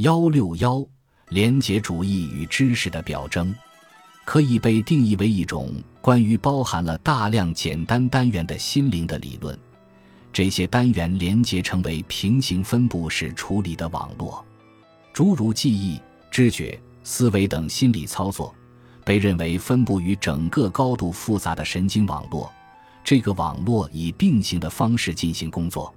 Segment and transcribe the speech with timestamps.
[0.00, 0.82] 幺六幺，
[1.28, 3.54] 廉洁主义与知识的表征，
[4.24, 9.58] 可以被定义为一种关于包含了大量简单单元的心灵的理论。
[10.32, 14.42] 这些单元连接成为平行分布式处理的网络，
[15.12, 18.54] 诸如记忆、知觉、思维等心理操作，
[19.04, 22.50] 被认为分布于整个高度复杂的神经网络。
[23.04, 25.94] 这个网络以并行的方式进行工作。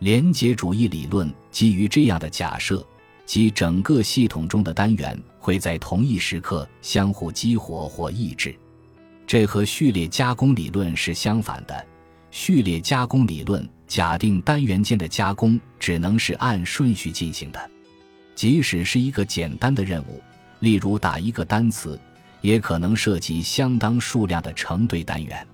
[0.00, 2.84] 连结主义理论基于这样的假设。
[3.28, 8.58] 即整个系统中的单元会在同一时刻相互激活或抑制，
[9.26, 11.86] 这和序列加工理论是相反的。
[12.30, 17.70] 序列加工理论假定单元间的加工只能是按顺序进行的，
[18.34, 20.22] 即使是一个简单的任务，
[20.60, 22.00] 例如打一个单词，
[22.40, 25.46] 也可能涉及相当数量的成对单元。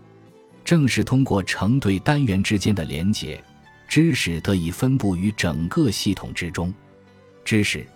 [0.64, 3.42] 正是通过成对单元之间的连结，
[3.88, 6.72] 知识得以分布于整个系统之中。
[7.44, 7.86] 知识，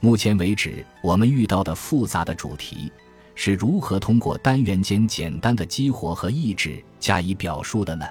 [0.00, 2.90] 目前为止我们遇到的复杂的主题
[3.36, 8.04] 是如何通过单元间简单的激活和抑制加以表述的呢？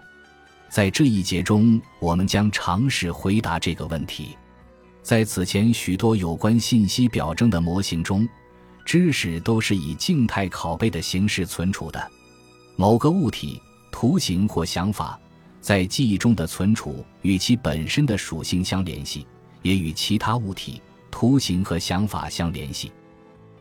[0.69, 4.37] 在这一节中，我们将尝试回答这个问题。
[5.03, 8.27] 在此前许多有关信息表征的模型中，
[8.85, 12.11] 知识都是以静态拷贝的形式存储的。
[12.77, 15.19] 某个物体、图形或想法
[15.59, 19.27] 在记忆中的存储与其本身的属性相联系。
[19.61, 20.79] 也与其他物体、
[21.15, 22.91] 图形和想法相联系。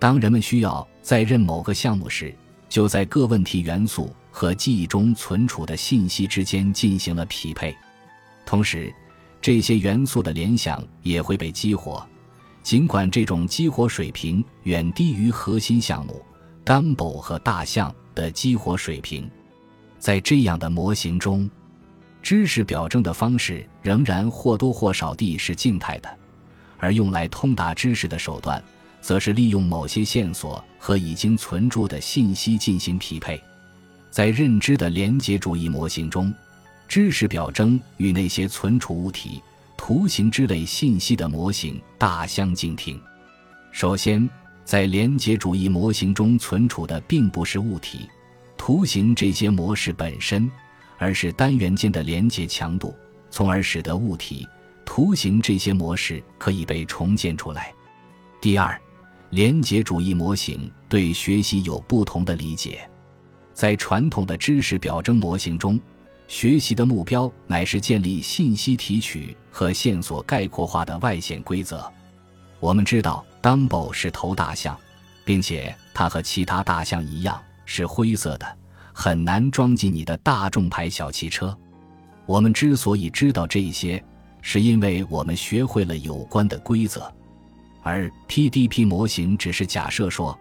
[0.01, 2.35] 当人们需要在认某个项目时，
[2.69, 7.73] 就在各问题元素和记忆中存储的信息之间进行了匹配。
[8.45, 8.93] 同时，
[9.41, 12.05] 这些元素的联想也会被激活，
[12.65, 16.21] 尽管这种激活水平远低于核心项目
[16.65, 19.31] Dumbo 和大象的激活水平。
[20.01, 21.49] 在这样的模型中。
[22.21, 26.09] 知识表征的方式仍然或多或少地是静态的，
[26.79, 28.63] 而用来通达知识的手段，
[29.01, 33.43] 则是利用某些线索和已经存住的信息进行匹配。
[34.11, 36.33] 在认知的连结主义模型中，
[36.87, 39.43] 知识表征与那些存储物体、
[39.77, 43.01] 图形之类信息的模型大相径庭。
[43.73, 44.29] 首先，
[44.65, 48.09] 在连结主义模型中存储的并不是物体、
[48.57, 50.51] 图形这些模式本身。
[50.97, 52.95] 而是单元间的连接强度，
[53.29, 54.47] 从而使得物体、
[54.85, 57.73] 图形这些模式可以被重建出来。
[58.41, 58.81] 第二，
[59.31, 62.89] 连结主义模型对学习有不同的理解。
[63.53, 65.81] 在传统的知识表征模型中，
[66.27, 71.91] 学习的目标乃是建立信息提取和线索概括化的外显规则。
[72.61, 74.77] 我们知道，Dumbo 是头大象，
[75.25, 78.59] 并且它和其他大象一样是灰色的。
[78.97, 81.57] 很难装进你的大众牌小汽车。
[82.27, 84.03] 我们之所以知道这些，
[84.47, 87.11] 是因为我们学会了有关的规则。
[87.83, 90.39] 而 PDP 模型只是假设说，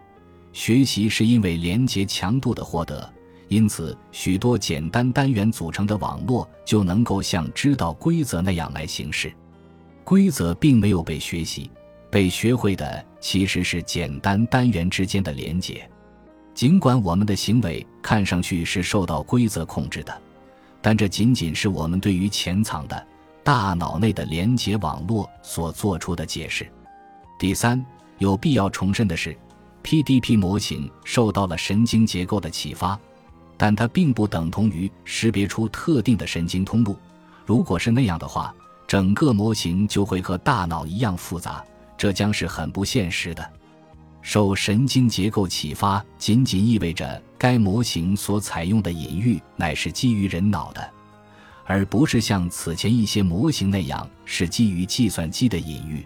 [0.51, 3.11] 学习是因为连接强度的获得，
[3.47, 9.33] 因此许多简单单元组成的网络就能够像知道规则那样来行事。
[10.03, 11.71] 规则并没有被学习，
[12.11, 15.89] 被学会的其实是简单单元之间的连接。
[16.53, 20.21] 尽管我们的行为看上去是受到规则控制的，
[20.81, 23.07] 但这仅仅是我们对于潜藏的
[23.43, 26.71] 大脑内的连接网络所做出的解释。
[27.37, 27.83] 第三，
[28.19, 29.37] 有必要重申的是
[29.83, 32.97] ，PDP 模型受到了神经结构的启发，
[33.57, 36.95] 但它并不等同于识别出特定的神经通路。
[37.45, 38.53] 如果是那样的话，
[38.87, 41.61] 整个模型就会和大脑一样复杂，
[41.97, 43.51] 这将是很不现实的。
[44.21, 50.89] 受神经结构启发，仅仅意味着该模型所采用的隐喻乃是基于人脑的，
[51.66, 56.06] 而不是像此前一些模型那样是基于计算机的隐喻。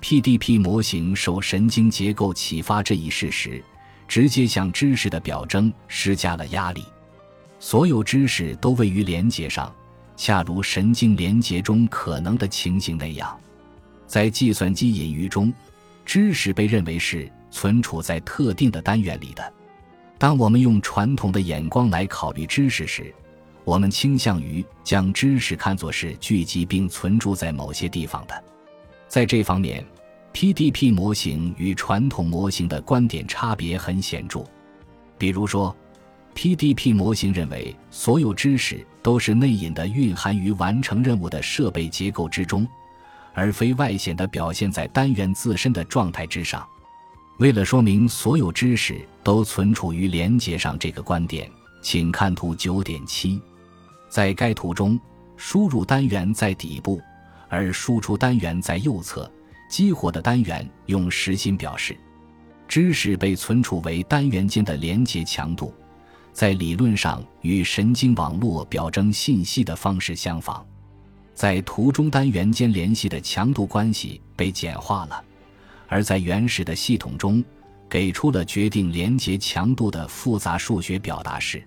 [0.00, 3.62] PDP 模型受神经结构启发这一事实，
[4.06, 6.84] 直接向知识的表征施加了压力。
[7.60, 9.74] 所有知识都位于连接上，
[10.16, 13.36] 恰如神经连接中可能的情形那样。
[14.06, 15.52] 在计算机隐喻中，
[16.04, 17.30] 知识被认为是。
[17.50, 19.52] 存储在特定的单元里的。
[20.18, 23.10] 当我们用传统的眼光来考虑知识时，
[23.68, 28.44] 我们倾向于将知识看作是聚集并存储在某些地方的。
[29.08, 29.84] 在这方面
[30.32, 34.42] ，PDP 模型与传统模型的观点差别很显著。
[35.18, 35.76] 比如说
[36.34, 42.66] ，PDP 模型认为所有知识都是内隐的，蕴含于完成任务的设备结构之中，
[43.34, 46.66] 而非外显的表现在单元自身的状态之上。
[47.38, 51.50] 为了说明所有知识都存储于连接上这个观点，
[51.82, 53.38] 请看图九点七。
[54.08, 54.98] 在该图中，
[55.36, 57.00] 输入单元在底部，
[57.48, 59.30] 而输出单元在右侧，
[59.68, 61.96] 激活的单元用实心表示。
[62.66, 65.72] 知识被存储为单元间的连接强度，
[66.32, 70.66] 在理论上与神经网络表征信息的方式相仿。
[71.34, 75.22] 在图中，单元间联系的强度关系被简化了，
[75.86, 77.44] 而在原始的系统中，
[77.88, 81.66] 给出了决定连接强度的复杂数学表达式。